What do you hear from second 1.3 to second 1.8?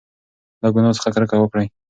وکړئ.